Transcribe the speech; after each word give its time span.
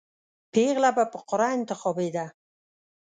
پېغله 0.53 0.89
به 0.95 1.03
په 1.11 1.17
قرعه 1.29 1.49
انتخابېده. 1.57 2.25